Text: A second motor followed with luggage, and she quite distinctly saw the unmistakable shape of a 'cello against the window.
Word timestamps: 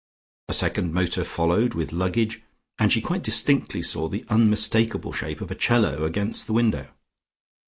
A 0.49 0.53
second 0.53 0.95
motor 0.95 1.23
followed 1.23 1.75
with 1.75 1.91
luggage, 1.91 2.41
and 2.79 2.91
she 2.91 3.01
quite 3.01 3.21
distinctly 3.21 3.83
saw 3.83 4.07
the 4.07 4.25
unmistakable 4.29 5.13
shape 5.13 5.41
of 5.41 5.51
a 5.51 5.55
'cello 5.55 6.05
against 6.05 6.47
the 6.47 6.53
window. 6.53 6.89